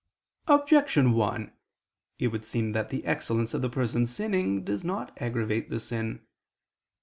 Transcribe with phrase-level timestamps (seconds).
[0.47, 1.53] Objection 1:
[2.17, 6.25] It would seem that the excellence of the person sinning does not aggravate the sin.